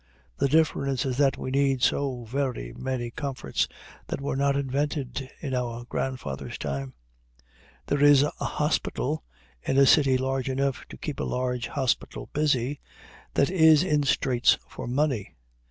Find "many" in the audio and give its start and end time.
2.73-3.11